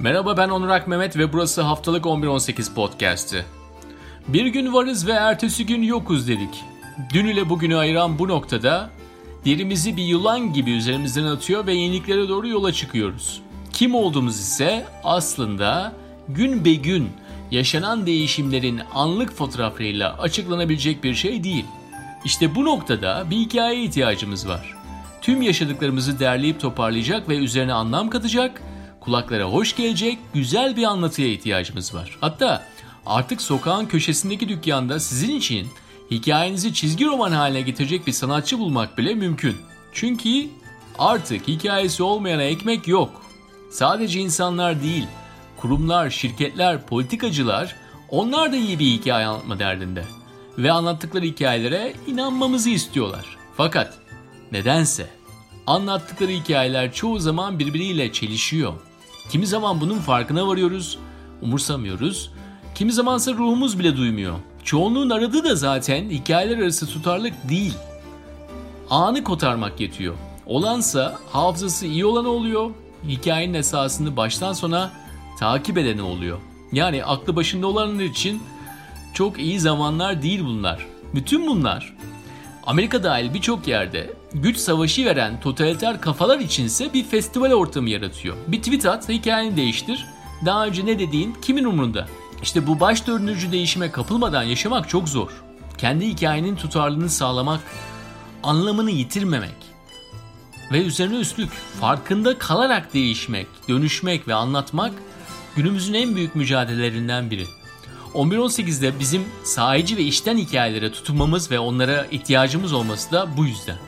[0.00, 3.44] Merhaba ben Onurak Mehmet ve burası haftalık 11-18 podcast'i.
[4.28, 6.64] Bir gün varız ve ertesi gün yokuz dedik.
[7.12, 8.90] Dün ile bugünü ayıran bu noktada
[9.44, 13.42] derimizi bir yılan gibi üzerimizden atıyor ve yeniliklere doğru yola çıkıyoruz.
[13.72, 15.92] Kim olduğumuz ise aslında
[16.28, 17.10] gün be gün
[17.50, 21.66] yaşanan değişimlerin anlık fotoğraflarıyla açıklanabilecek bir şey değil.
[22.24, 24.74] İşte bu noktada bir hikayeye ihtiyacımız var.
[25.22, 28.62] Tüm yaşadıklarımızı derleyip toparlayacak ve üzerine anlam katacak
[29.08, 32.18] kulaklara hoş gelecek güzel bir anlatıya ihtiyacımız var.
[32.20, 32.66] Hatta
[33.06, 35.68] artık sokağın köşesindeki dükkanda sizin için
[36.10, 39.56] hikayenizi çizgi roman haline getirecek bir sanatçı bulmak bile mümkün.
[39.92, 40.46] Çünkü
[40.98, 43.22] artık hikayesi olmayana ekmek yok.
[43.70, 45.06] Sadece insanlar değil,
[45.56, 47.76] kurumlar, şirketler, politikacılar
[48.08, 50.04] onlar da iyi bir hikaye anlatma derdinde.
[50.58, 53.24] Ve anlattıkları hikayelere inanmamızı istiyorlar.
[53.56, 53.98] Fakat
[54.52, 55.06] nedense
[55.66, 58.87] anlattıkları hikayeler çoğu zaman birbiriyle çelişiyor.
[59.28, 60.98] Kimi zaman bunun farkına varıyoruz,
[61.42, 62.30] umursamıyoruz.
[62.74, 64.34] Kimi zamansa ruhumuz bile duymuyor.
[64.64, 67.74] Çoğunluğun aradığı da zaten hikayeler arası tutarlık değil.
[68.90, 70.14] Anı kotarmak yetiyor.
[70.46, 72.70] Olansa hafızası iyi olanı oluyor,
[73.08, 74.90] hikayenin esasını baştan sona
[75.38, 76.38] takip edeni oluyor.
[76.72, 78.42] Yani aklı başında olanlar için
[79.14, 80.86] çok iyi zamanlar değil bunlar.
[81.14, 81.96] Bütün bunlar
[82.66, 88.36] Amerika dahil birçok yerde güç savaşı veren totaliter kafalar içinse bir festival ortamı yaratıyor.
[88.48, 90.06] Bir tweet at, hikayeni değiştir.
[90.46, 92.08] Daha önce ne dediğin kimin umurunda?
[92.42, 95.30] İşte bu baş dördüncü değişime kapılmadan yaşamak çok zor.
[95.78, 97.60] Kendi hikayenin tutarlılığını sağlamak,
[98.42, 99.68] anlamını yitirmemek
[100.72, 101.50] ve üzerine üstlük
[101.80, 104.92] farkında kalarak değişmek, dönüşmek ve anlatmak
[105.56, 107.46] günümüzün en büyük mücadelelerinden biri.
[108.14, 113.87] 11-18'de bizim sahici ve işten hikayelere tutunmamız ve onlara ihtiyacımız olması da bu yüzden.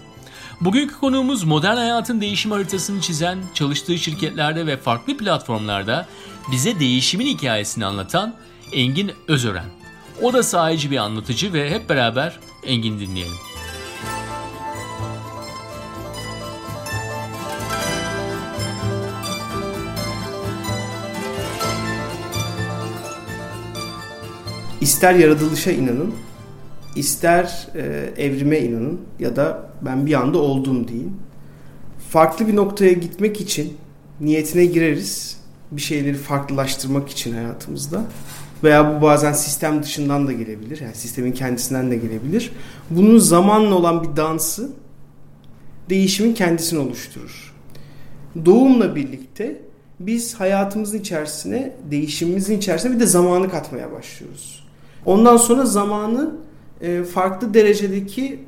[0.60, 6.06] Bugünkü konuğumuz modern hayatın değişim haritasını çizen, çalıştığı şirketlerde ve farklı platformlarda
[6.52, 8.34] bize değişimin hikayesini anlatan
[8.72, 9.64] Engin Özören.
[10.22, 13.36] O da sahici bir anlatıcı ve hep beraber Engin dinleyelim.
[24.80, 26.14] İster yaratılışa inanın,
[26.96, 31.16] ister e, evrime inanın ya da ben bir anda oldum deyin.
[32.08, 33.76] Farklı bir noktaya gitmek için
[34.20, 35.40] niyetine gireriz.
[35.70, 38.04] Bir şeyleri farklılaştırmak için hayatımızda.
[38.64, 40.80] Veya bu bazen sistem dışından da gelebilir.
[40.80, 42.52] Yani sistemin kendisinden de gelebilir.
[42.90, 44.70] Bunun zamanla olan bir dansı
[45.90, 47.54] değişimin kendisini oluşturur.
[48.44, 49.60] Doğumla birlikte
[50.00, 54.64] biz hayatımızın içerisine, değişimimizin içerisine bir de zamanı katmaya başlıyoruz.
[55.06, 56.36] Ondan sonra zamanı
[56.82, 58.38] e, farklı derecedeki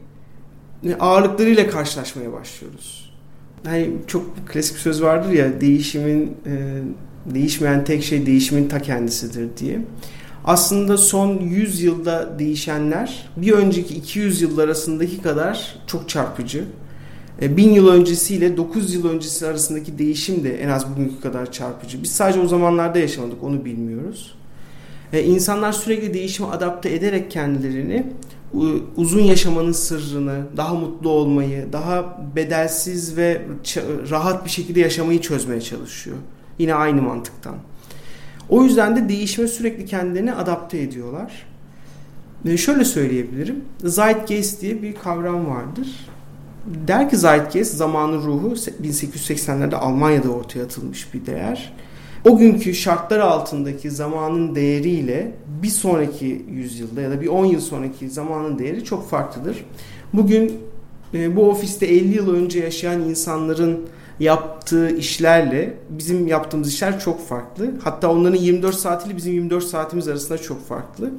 [0.84, 3.12] e, ağırlıklarıyla karşılaşmaya başlıyoruz.
[3.66, 6.82] Yani çok klasik bir söz vardır ya değişimin e,
[7.34, 9.80] değişmeyen tek şey değişimin ta kendisidir diye.
[10.44, 16.64] Aslında son 100 yılda değişenler bir önceki 200 yıl arasındaki kadar çok çarpıcı.
[17.40, 22.02] 1000 yıl öncesiyle 9 yıl öncesi arasındaki değişim de en az bugünkü kadar çarpıcı.
[22.02, 24.34] Biz sadece o zamanlarda yaşamadık onu bilmiyoruz.
[25.12, 28.06] E, insanlar sürekli değişime adapte ederek kendilerini
[28.96, 33.42] uzun yaşamanın sırrını, daha mutlu olmayı, daha bedelsiz ve
[34.10, 36.16] rahat bir şekilde yaşamayı çözmeye çalışıyor.
[36.58, 37.54] Yine aynı mantıktan.
[38.48, 41.46] O yüzden de değişime sürekli kendilerini adapte ediyorlar.
[42.56, 43.64] Şöyle söyleyebilirim.
[43.84, 45.88] Zeitgeist diye bir kavram vardır.
[46.88, 51.72] Der ki Zeitgeist zamanın ruhu 1880'lerde Almanya'da ortaya atılmış bir değer
[52.24, 58.10] o günkü şartlar altındaki zamanın değeriyle bir sonraki yüzyılda ya da bir 10 yıl sonraki
[58.10, 59.64] zamanın değeri çok farklıdır.
[60.12, 60.58] Bugün
[61.14, 63.88] e, bu ofiste 50 yıl önce yaşayan insanların
[64.20, 67.70] yaptığı işlerle bizim yaptığımız işler çok farklı.
[67.82, 71.10] Hatta onların 24 saatiyle bizim 24 saatimiz arasında çok farklı.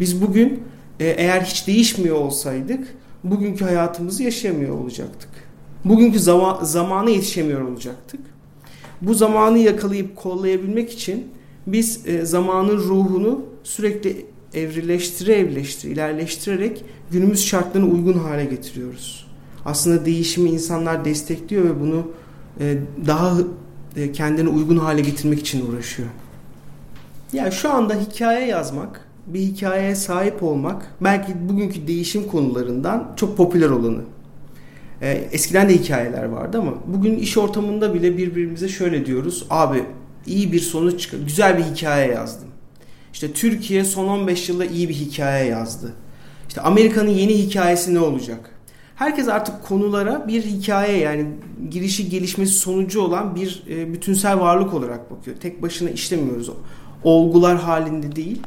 [0.00, 0.62] Biz bugün
[1.00, 5.30] e, eğer hiç değişmiyor olsaydık bugünkü hayatımızı yaşayamıyor olacaktık.
[5.84, 8.20] Bugünkü zaman, zamana yetişemiyor olacaktık.
[9.02, 11.28] Bu zamanı yakalayıp kollayabilmek için
[11.66, 19.26] biz e, zamanın ruhunu sürekli evrileştire evrileştire ilerleştirerek günümüz şartlarına uygun hale getiriyoruz.
[19.64, 22.10] Aslında değişimi insanlar destekliyor ve bunu
[22.60, 23.36] e, daha
[23.96, 26.08] e, kendine uygun hale getirmek için uğraşıyor.
[27.32, 33.70] Yani şu anda hikaye yazmak, bir hikayeye sahip olmak belki bugünkü değişim konularından çok popüler
[33.70, 34.00] olanı.
[35.02, 39.46] E, eskiden de hikayeler vardı ama bugün iş ortamında bile birbirimize şöyle diyoruz.
[39.50, 39.82] Abi
[40.26, 41.18] iyi bir sonuç çıkar.
[41.18, 42.48] Güzel bir hikaye yazdım.
[43.12, 45.92] İşte Türkiye son 15 yılda iyi bir hikaye yazdı.
[46.48, 48.50] İşte Amerika'nın yeni hikayesi ne olacak?
[48.96, 51.26] Herkes artık konulara bir hikaye yani
[51.70, 55.36] girişi gelişmesi sonucu olan bir e, bütünsel varlık olarak bakıyor.
[55.36, 56.54] Tek başına işlemiyoruz o.
[57.04, 58.42] Olgular halinde değil.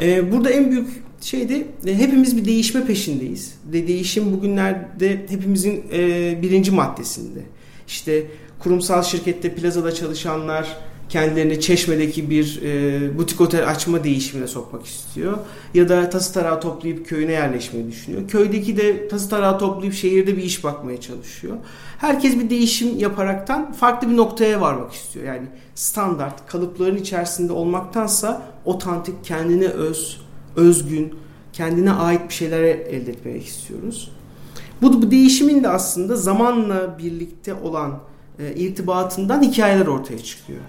[0.00, 3.54] E, burada en büyük şey de e, hepimiz bir değişme peşindeyiz.
[3.72, 7.40] De değişim bugünlerde hepimizin e, birinci maddesinde.
[7.88, 8.26] İşte
[8.58, 10.76] kurumsal şirkette plazada çalışanlar
[11.08, 15.38] kendilerini Çeşme'deki bir e, butik otel açma değişimine sokmak istiyor.
[15.74, 18.28] Ya da tası tarağı toplayıp köyüne yerleşmeyi düşünüyor.
[18.28, 21.56] Köydeki de tası tarağı toplayıp şehirde bir iş bakmaya çalışıyor.
[21.98, 25.26] Herkes bir değişim yaparaktan farklı bir noktaya varmak istiyor.
[25.26, 30.25] Yani standart, kalıpların içerisinde olmaktansa otantik, kendine öz,
[30.56, 31.14] özgün,
[31.52, 34.12] kendine ait bir şeyler elde etmek istiyoruz.
[34.82, 37.98] Bu, bu değişimin de aslında zamanla birlikte olan
[38.38, 40.60] e, irtibatından hikayeler ortaya çıkıyor.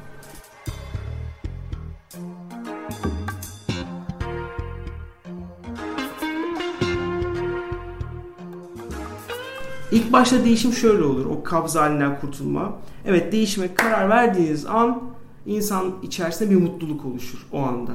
[9.91, 11.25] İlk başta değişim şöyle olur.
[11.25, 12.77] O kabz halinden kurtulma.
[13.05, 15.01] Evet değişime karar verdiğiniz an
[15.45, 17.91] insan içerisinde bir mutluluk oluşur o anda.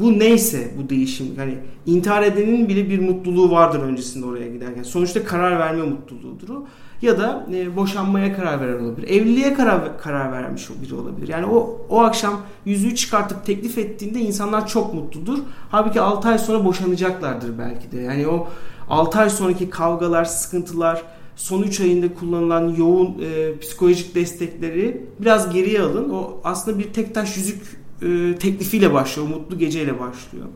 [0.00, 1.36] Bu neyse bu değişim.
[1.36, 4.82] Hani intihar edenin bile bir mutluluğu vardır öncesinde oraya giderken.
[4.82, 6.66] Sonuçta karar verme mutluluğudur o.
[7.02, 9.08] Ya da e, boşanmaya karar veren olabilir.
[9.08, 11.28] Evliliğe karar karar vermiş biri olabilir.
[11.28, 15.38] Yani o o akşam yüzüğü çıkartıp teklif ettiğinde insanlar çok mutludur.
[15.70, 18.00] Halbuki 6 ay sonra boşanacaklardır belki de.
[18.00, 18.48] Yani o
[18.88, 21.02] 6 ay sonraki kavgalar, sıkıntılar,
[21.36, 26.10] son 3 ayında kullanılan yoğun e, psikolojik destekleri biraz geriye alın.
[26.10, 29.28] O aslında bir tek taş yüzük e, teklifiyle başlıyor.
[29.28, 30.46] O mutlu geceyle başlıyor.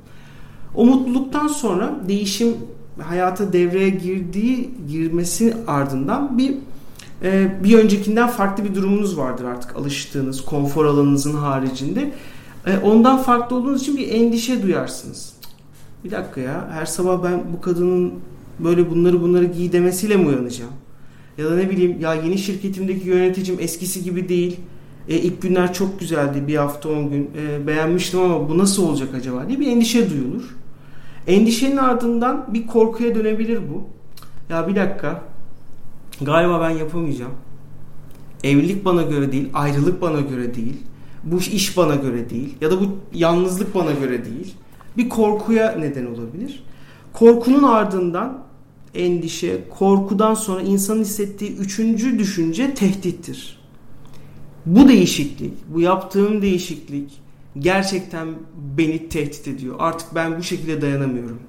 [0.75, 2.57] O mutluluktan sonra değişim
[3.03, 6.55] hayata devreye girdiği girmesi ardından bir
[7.23, 12.13] e, bir öncekinden farklı bir durumunuz vardır artık alıştığınız konfor alanınızın haricinde.
[12.67, 15.35] E, ondan farklı olduğunuz için bir endişe duyarsınız
[16.05, 18.13] bir dakika ya her sabah ben bu kadının
[18.59, 20.73] böyle bunları bunları giy demesiyle mi uyanacağım?
[21.39, 24.57] Ya da ne bileyim ya yeni şirketimdeki yöneticim eskisi gibi değil.
[25.09, 29.15] E, ilk günler çok güzeldi bir hafta on gün e, beğenmiştim ama bu nasıl olacak
[29.15, 30.57] acaba diye bir endişe duyulur.
[31.27, 33.83] Endişenin ardından bir korkuya dönebilir bu.
[34.53, 35.23] Ya bir dakika
[36.21, 37.33] galiba ben yapamayacağım.
[38.45, 40.77] Evlilik bana göre değil, ayrılık bana göre değil.
[41.25, 44.55] Bu iş bana göre değil ya da bu yalnızlık bana göre değil
[44.97, 46.65] bir korkuya neden olabilir.
[47.13, 48.45] Korkunun ardından
[48.95, 53.64] endişe, korkudan sonra insanın hissettiği üçüncü düşünce tehdittir.
[54.67, 57.13] Bu değişiklik, bu yaptığım değişiklik
[57.59, 58.29] gerçekten
[58.79, 59.77] beni tehdit ediyor.
[59.79, 61.41] Artık ben bu şekilde dayanamıyorum.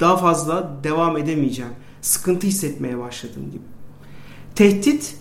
[0.00, 1.72] Daha fazla devam edemeyeceğim.
[2.00, 3.62] Sıkıntı hissetmeye başladım gibi.
[4.54, 5.16] Tehdit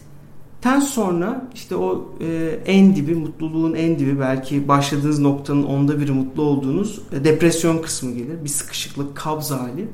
[0.61, 6.11] Ten sonra işte o e, en dibi, mutluluğun en dibi belki başladığınız noktanın onda biri
[6.11, 8.43] mutlu olduğunuz e, depresyon kısmı gelir.
[8.43, 9.87] Bir sıkışıklık, kabz hali.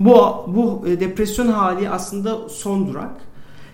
[0.00, 0.16] Bu,
[0.46, 3.20] bu e, depresyon hali aslında son durak.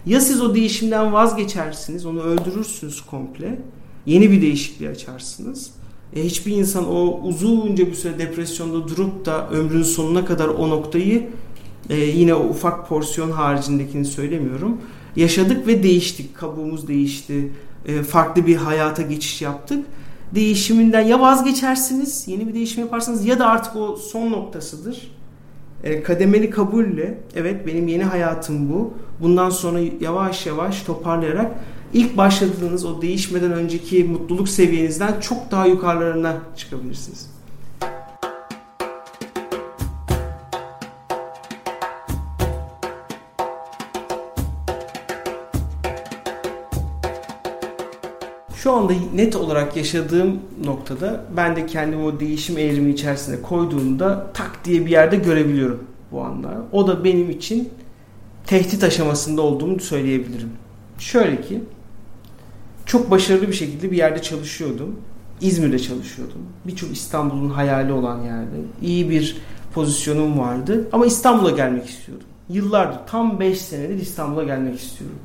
[0.07, 3.61] Ya siz o değişimden vazgeçersiniz, onu öldürürsünüz komple.
[4.07, 5.71] Yeni bir değişikliği açarsınız.
[6.17, 11.29] E, hiçbir insan o uzunca bir süre depresyonda durup da ömrünün sonuna kadar o noktayı
[11.91, 14.81] e, yine o ufak porsiyon haricindekini söylemiyorum
[15.17, 16.37] yaşadık ve değiştik.
[16.37, 17.53] Kabuğumuz değişti.
[17.87, 19.87] E, farklı bir hayata geçiş yaptık.
[20.35, 25.11] Değişiminden ya vazgeçersiniz, yeni bir değişim yaparsınız ya da artık o son noktasıdır.
[25.85, 28.95] E, kademeli kabulle, evet benim yeni hayatım bu.
[29.21, 31.51] Bundan sonra yavaş yavaş toparlayarak
[31.93, 37.40] ilk başladığınız o değişmeden önceki mutluluk seviyenizden çok daha yukarılarına çıkabilirsiniz.
[48.63, 54.65] Şu anda net olarak yaşadığım noktada ben de kendimi o değişim eğrimi içerisinde koyduğumda tak
[54.65, 56.63] diye bir yerde görebiliyorum bu anda.
[56.73, 57.69] O da benim için
[58.47, 60.51] tehdit aşamasında olduğumu söyleyebilirim.
[60.99, 61.61] Şöyle ki
[62.87, 64.97] çok başarılı bir şekilde bir yerde çalışıyordum.
[65.41, 66.43] İzmir'de çalışıyordum.
[66.67, 68.57] Birçok İstanbul'un hayali olan yerde.
[68.83, 69.37] İyi bir
[69.75, 72.27] pozisyonum vardı ama İstanbul'a gelmek istiyordum.
[72.49, 75.19] Yıllardır tam 5 senedir İstanbul'a gelmek istiyorum.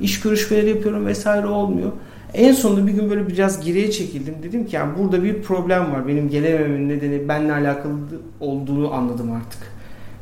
[0.00, 1.92] İş görüşmeleri yapıyorum vesaire olmuyor.
[2.34, 4.34] En sonunda bir gün böyle biraz geriye çekildim.
[4.42, 6.08] Dedim ki yani burada bir problem var.
[6.08, 7.94] Benim gelemememin nedeni benimle alakalı
[8.40, 9.60] olduğunu anladım artık.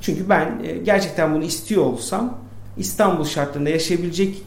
[0.00, 2.38] Çünkü ben e, gerçekten bunu istiyor olsam
[2.76, 4.42] İstanbul şartlarında yaşayabilecek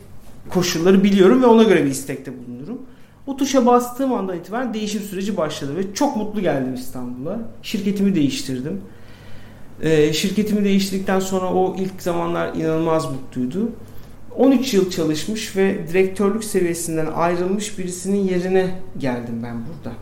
[0.50, 2.82] koşulları biliyorum ve ona göre bir istekte bulunurum.
[3.28, 7.40] O tuşa bastığım andan itibaren değişim süreci başladı ve çok mutlu geldim İstanbul'a.
[7.62, 8.82] Şirketimi değiştirdim.
[9.82, 13.72] Ee, şirketimi değiştirdikten sonra o ilk zamanlar inanılmaz mutluydu.
[14.38, 19.96] 13 yıl çalışmış ve direktörlük seviyesinden ayrılmış birisinin yerine geldim ben burada.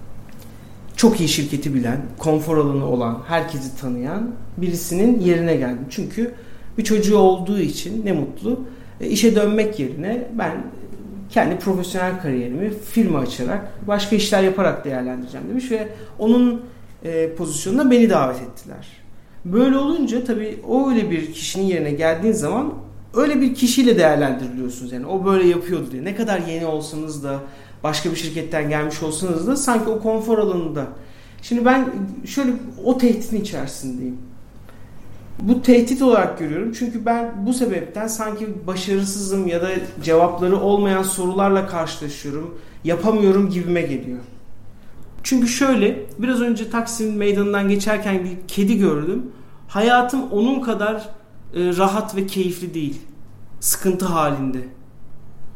[0.95, 5.85] Çok iyi şirketi bilen, konfor alanı olan, herkesi tanıyan birisinin yerine geldim.
[5.89, 6.33] Çünkü
[6.77, 8.59] Bir çocuğu olduğu için ne mutlu.
[9.01, 10.63] E, işe dönmek yerine ben
[11.29, 15.87] kendi profesyonel kariyerimi firma açarak başka işler yaparak değerlendireceğim demiş ve
[16.19, 16.61] onun
[17.03, 18.87] e, pozisyonuna beni davet ettiler.
[19.45, 22.73] Böyle olunca tabii o öyle bir kişinin yerine geldiğin zaman
[23.13, 26.03] öyle bir kişiyle değerlendiriliyorsunuz yani o böyle yapıyordu diye.
[26.03, 27.39] Ne kadar yeni olsanız da
[27.83, 30.87] başka bir şirketten gelmiş olsanız da sanki o konfor alanında.
[31.41, 31.89] Şimdi ben
[32.25, 32.51] şöyle
[32.85, 34.17] o tehditin içerisindeyim.
[35.41, 39.69] Bu tehdit olarak görüyorum çünkü ben bu sebepten sanki başarısızım ya da
[40.03, 42.57] cevapları olmayan sorularla karşılaşıyorum.
[42.83, 44.19] Yapamıyorum gibime geliyor.
[45.23, 49.31] Çünkü şöyle biraz önce Taksim meydanından geçerken bir kedi gördüm.
[49.67, 51.09] Hayatım onun kadar
[51.55, 53.01] rahat ve keyifli değil.
[53.59, 54.67] Sıkıntı halinde.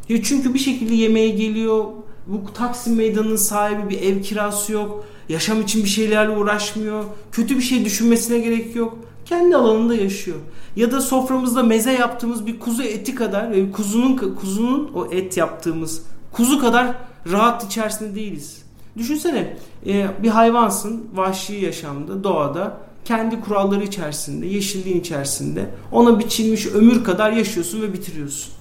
[0.10, 1.86] Ya çünkü bir şekilde yemeğe geliyor.
[2.28, 5.06] Bu Taksim meydanının sahibi bir ev kirası yok.
[5.30, 7.04] Yaşam için bir şeylerle uğraşmıyor.
[7.32, 8.98] Kötü bir şey düşünmesine gerek yok.
[9.26, 10.38] Kendi alanında yaşıyor.
[10.76, 16.04] Ya da soframızda meze yaptığımız bir kuzu eti kadar ve kuzunun kuzunun o et yaptığımız
[16.32, 16.96] kuzu kadar
[17.32, 18.64] rahat içerisinde değiliz.
[18.98, 27.04] Düşünsene e, bir hayvansın vahşi yaşamda doğada kendi kuralları içerisinde yeşilliğin içerisinde ona biçilmiş ömür
[27.04, 28.54] kadar yaşıyorsun ve bitiriyorsun.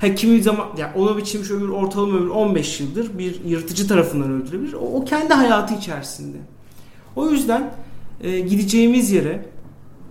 [0.00, 4.72] Ha, kimi zaman yani ona biçilmiş ömür ortalama ömür 15 yıldır bir yırtıcı tarafından öldürülebilir.
[4.72, 6.36] O, o kendi hayatı içerisinde.
[7.16, 7.74] O yüzden
[8.20, 9.46] e, gideceğimiz yere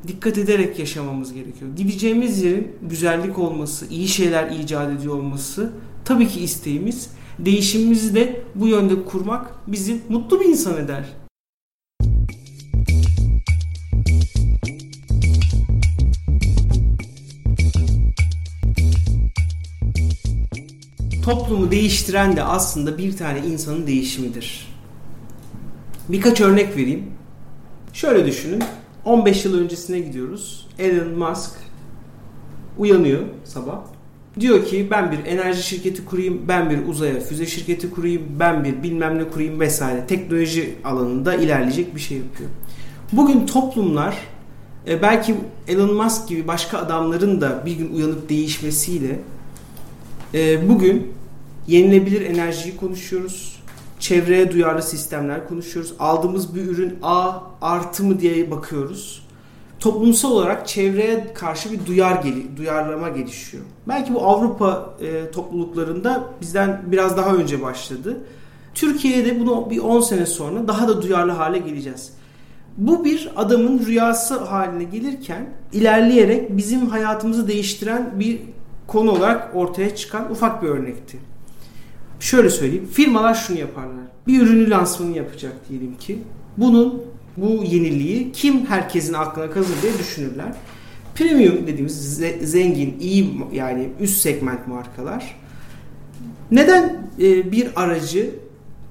[0.08, 1.72] dikkat ederek yaşamamız gerekiyor.
[1.76, 5.72] Gideceğimiz yerin güzellik olması, iyi şeyler icat ediyor olması
[6.06, 11.04] tabii ki isteğimiz değişimimizi de bu yönde kurmak bizi mutlu bir insan eder.
[21.28, 24.68] Toplumu değiştiren de aslında bir tane insanın değişimidir.
[26.10, 27.04] Birkaç örnek vereyim.
[27.94, 28.64] Şöyle düşünün.
[29.06, 30.68] 15 yıl öncesine gidiyoruz.
[30.80, 31.52] Elon Musk
[32.78, 33.80] uyanıyor sabah
[34.40, 38.84] Diyor ki ben bir enerji şirketi kurayım, ben bir uzaya füze şirketi kurayım, ben bir
[38.84, 40.08] bilmem ne kurayım vesaire.
[40.08, 42.50] Teknoloji alanında ilerleyecek bir şey yapıyor.
[43.12, 44.18] Bugün toplumlar
[44.88, 45.36] e, belki
[45.68, 49.20] Elon Musk gibi başka adamların da bir gün uyanıp değişmesiyle
[50.34, 51.17] e, bugün
[51.68, 53.64] yenilebilir enerjiyi konuşuyoruz.
[54.00, 55.94] Çevreye duyarlı sistemler konuşuyoruz.
[56.00, 59.28] Aldığımız bir ürün A artı mı diye bakıyoruz
[59.80, 63.64] toplumsal olarak çevreye karşı bir duyar geli, duyarlama gelişiyor.
[63.88, 68.18] Belki bu Avrupa e, topluluklarında bizden biraz daha önce başladı.
[68.74, 72.14] Türkiye'de bunu bir 10 sene sonra daha da duyarlı hale geleceğiz.
[72.78, 78.40] Bu bir adamın rüyası haline gelirken ilerleyerek bizim hayatımızı değiştiren bir
[78.88, 81.18] konu olarak ortaya çıkan ufak bir örnekti.
[82.20, 82.88] Şöyle söyleyeyim.
[82.94, 84.06] Firmalar şunu yaparlar.
[84.28, 86.20] Bir ürünü lansmanı yapacak diyelim ki.
[86.58, 87.04] Bunun
[87.38, 90.56] bu yeniliği kim herkesin aklına kazır diye düşünürler.
[91.16, 95.36] Premium dediğimiz zengin, iyi yani üst segment markalar
[96.52, 98.30] neden e, bir aracı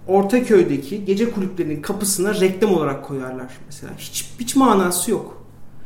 [0.06, 3.92] Ortaköy'deki gece kulüplerinin kapısına reklam olarak koyarlar mesela?
[3.98, 5.42] Hiç hiç manası yok.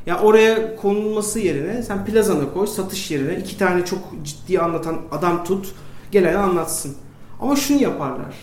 [0.07, 4.99] Ya yani oraya konulması yerine sen plazana koy, satış yerine iki tane çok ciddi anlatan
[5.11, 5.75] adam tut,
[6.13, 6.97] gelen anlatsın.
[7.41, 8.35] Ama şunu yaparlar.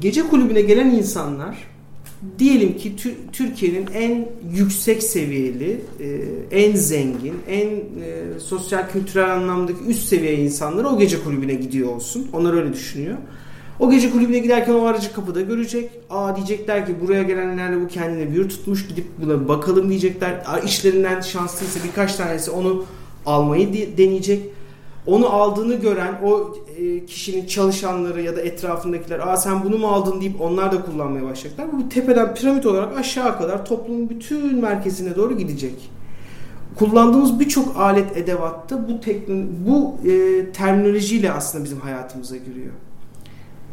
[0.00, 1.56] Gece kulübüne gelen insanlar
[2.38, 2.96] diyelim ki
[3.32, 6.20] Türkiye'nin en yüksek seviyeli, e,
[6.50, 12.28] en zengin, en e, sosyal kültürel anlamdaki üst seviye insanları o gece kulübüne gidiyor olsun.
[12.32, 13.16] Onlar öyle düşünüyor.
[13.78, 15.90] O gece kulübüne giderken o aracı kapıda görecek.
[16.10, 20.42] Aa diyecekler ki buraya gelenlerle bu kendine bir tutmuş gidip buna bakalım diyecekler.
[20.64, 22.84] İşlerinden şanslıysa birkaç tanesi onu
[23.26, 24.40] almayı deneyecek
[25.06, 30.20] onu aldığını gören o e, kişinin çalışanları ya da etrafındakiler aa sen bunu mu aldın
[30.20, 31.72] deyip onlar da kullanmaya başlayacaklar.
[31.72, 35.90] Bu tepeden piramit olarak aşağı kadar toplumun bütün merkezine doğru gidecek.
[36.78, 42.72] Kullandığımız birçok alet edevatta bu teknoloji, bu e, terminolojiyle aslında bizim hayatımıza giriyor.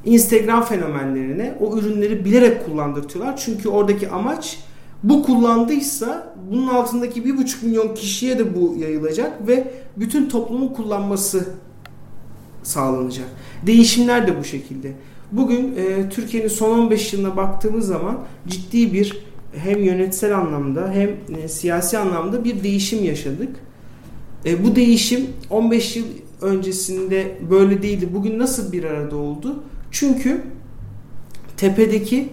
[0.05, 3.37] Instagram fenomenlerine o ürünleri bilerek kullandırtıyorlar.
[3.37, 4.59] Çünkü oradaki amaç
[5.03, 11.47] bu kullandıysa bunun altındaki bir buçuk milyon kişiye de bu yayılacak ve bütün toplumun kullanması
[12.63, 13.27] sağlanacak.
[13.65, 14.93] Değişimler de bu şekilde.
[15.31, 19.17] Bugün e, Türkiye'nin son 15 yılına baktığımız zaman ciddi bir
[19.55, 23.55] hem yönetsel anlamda hem e, siyasi anlamda bir değişim yaşadık.
[24.45, 26.05] E, bu değişim 15 yıl
[26.41, 28.09] öncesinde böyle değildi.
[28.13, 29.63] Bugün nasıl bir arada oldu?
[29.91, 30.41] Çünkü
[31.57, 32.29] tepedeki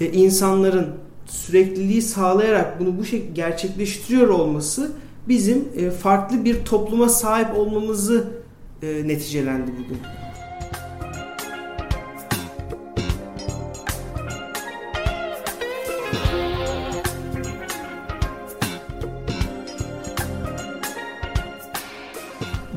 [0.00, 0.99] e, insanların
[1.30, 4.92] sürekliliği sağlayarak bunu bu şekilde gerçekleştiriyor olması
[5.28, 8.28] bizim e, farklı bir topluma sahip olmamızı
[8.82, 9.98] e, neticelendi bugün.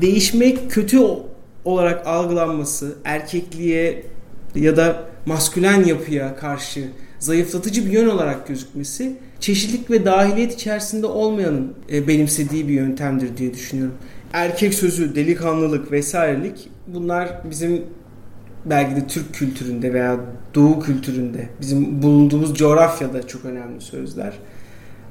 [0.00, 1.00] değişmek kötü
[1.64, 4.06] olarak algılanması, erkekliğe
[4.54, 6.88] ya da maskülen yapıya karşı
[7.24, 13.54] zayıflatıcı bir yön olarak gözükmesi çeşitlilik ve dahiliyet içerisinde olmayanın e, benimsediği bir yöntemdir diye
[13.54, 13.94] düşünüyorum.
[14.32, 17.82] Erkek sözü, delikanlılık vesairelik bunlar bizim
[18.64, 20.20] belki de Türk kültüründe veya
[20.54, 24.32] Doğu kültüründe bizim bulunduğumuz coğrafyada çok önemli sözler.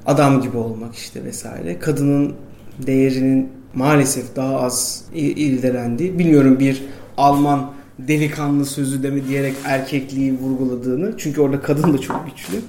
[0.06, 1.78] Adam gibi olmak işte vesaire.
[1.78, 2.34] Kadının
[2.86, 6.18] değerinin maalesef daha az irdelendiği.
[6.18, 6.84] Bilmiyorum bir
[7.16, 11.14] Alman delikanlı sözü demi diyerek erkekliği vurguladığını.
[11.18, 12.60] Çünkü orada kadın da çok güçlü.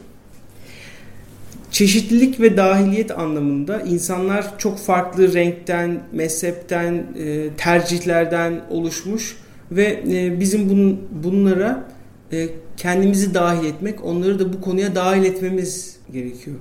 [1.71, 9.37] Çeşitlilik ve dahiliyet anlamında insanlar çok farklı renkten, mezhepten, e, tercihlerden oluşmuş
[9.71, 11.83] ve e, bizim bun, bunlara
[12.31, 16.57] e, kendimizi dahil etmek, onları da bu konuya dahil etmemiz gerekiyor.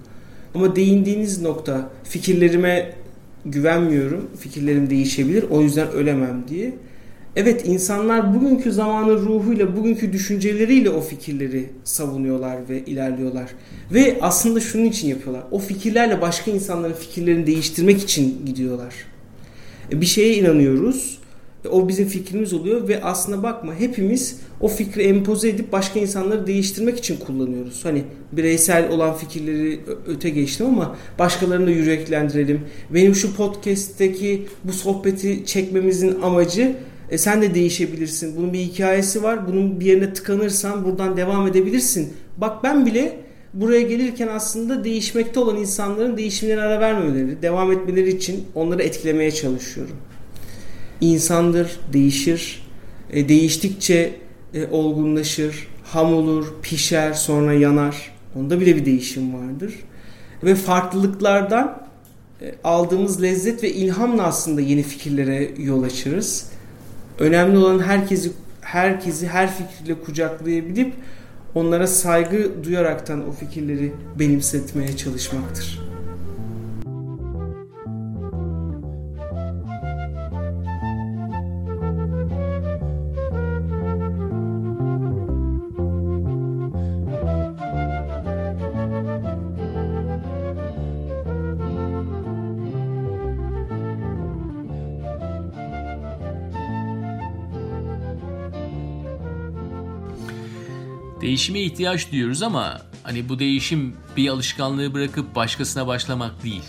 [0.54, 2.92] Ama değindiğiniz nokta fikirlerime
[3.46, 6.74] güvenmiyorum, fikirlerim değişebilir, o yüzden ölemem diye.
[7.36, 13.50] Evet insanlar bugünkü zamanın ruhuyla, bugünkü düşünceleriyle o fikirleri savunuyorlar ve ilerliyorlar.
[13.92, 15.44] Ve aslında şunun için yapıyorlar.
[15.50, 18.94] O fikirlerle başka insanların fikirlerini değiştirmek için gidiyorlar.
[19.92, 21.18] E, bir şeye inanıyoruz.
[21.70, 26.98] O bizim fikrimiz oluyor ve aslında bakma hepimiz o fikri empoze edip başka insanları değiştirmek
[26.98, 27.84] için kullanıyoruz.
[27.84, 32.60] Hani bireysel olan fikirleri öte geçtim ama başkalarını da yüreklendirelim.
[32.90, 36.76] Benim şu podcast'teki bu sohbeti çekmemizin amacı
[37.10, 38.36] e sen de değişebilirsin.
[38.36, 39.48] Bunun bir hikayesi var.
[39.48, 42.12] Bunun bir yerine tıkanırsan buradan devam edebilirsin.
[42.36, 43.20] Bak ben bile
[43.54, 49.96] buraya gelirken aslında değişmekte olan insanların değişimlerine ara vermemeleri, devam etmeleri için onları etkilemeye çalışıyorum.
[51.00, 52.64] İnsandır, değişir.
[53.10, 54.12] E, değiştikçe
[54.54, 58.14] e, olgunlaşır, ham olur, pişer, sonra yanar.
[58.36, 59.74] Onda bile bir değişim vardır.
[60.44, 61.82] Ve farklılıklardan
[62.42, 66.50] e, aldığımız lezzet ve ilhamla aslında yeni fikirlere yol açırız.
[67.18, 70.94] Önemli olan herkesi herkesi her fikirle kucaklayabilip
[71.54, 75.93] onlara saygı duyaraktan o fikirleri benimsetmeye çalışmaktır.
[101.24, 106.64] Değişime ihtiyaç duyuyoruz ama hani bu değişim bir alışkanlığı bırakıp başkasına başlamak değil.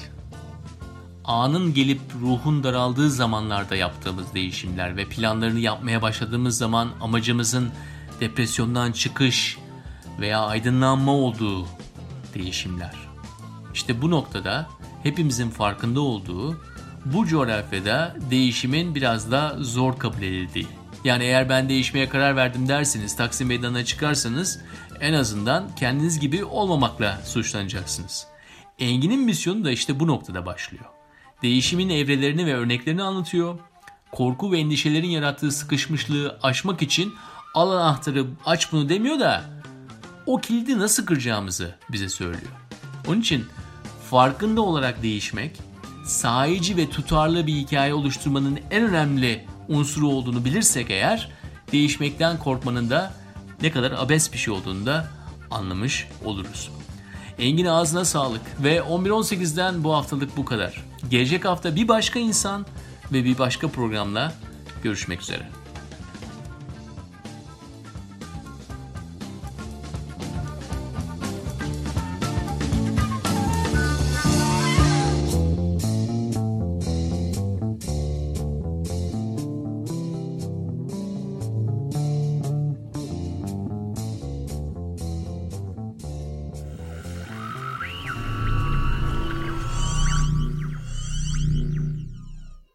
[1.25, 7.69] Anın gelip ruhun daraldığı zamanlarda yaptığımız değişimler ve planlarını yapmaya başladığımız zaman amacımızın
[8.19, 9.57] depresyondan çıkış
[10.19, 11.67] veya aydınlanma olduğu
[12.33, 12.95] değişimler.
[13.73, 14.67] İşte bu noktada
[15.03, 16.61] hepimizin farkında olduğu
[17.05, 20.67] bu coğrafyada değişimin biraz da zor kabul edildiği.
[21.05, 24.59] Yani eğer ben değişmeye karar verdim derseniz, Taksim Meydanı'na çıkarsanız
[24.99, 28.27] en azından kendiniz gibi olmamakla suçlanacaksınız.
[28.79, 30.85] Engin'in misyonu da işte bu noktada başlıyor.
[31.41, 33.59] Değişimin evrelerini ve örneklerini anlatıyor.
[34.11, 37.13] Korku ve endişelerin yarattığı sıkışmışlığı aşmak için
[37.53, 39.43] al anahtarı aç bunu demiyor da
[40.25, 42.51] o kilidi nasıl kıracağımızı bize söylüyor.
[43.07, 43.45] Onun için
[44.09, 45.51] farkında olarak değişmek,
[46.05, 51.29] sahici ve tutarlı bir hikaye oluşturmanın en önemli unsuru olduğunu bilirsek eğer
[51.71, 53.13] değişmekten korkmanın da
[53.61, 55.07] ne kadar abes bir şey olduğunu da
[55.51, 56.71] anlamış oluruz.
[57.39, 60.83] Engin ağzına sağlık ve 11.18'den bu haftalık bu kadar.
[61.09, 62.65] Gelecek hafta bir başka insan
[63.13, 64.33] ve bir başka programla
[64.83, 65.49] görüşmek üzere.